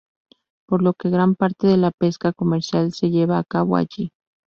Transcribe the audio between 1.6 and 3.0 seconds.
de la pesca comercial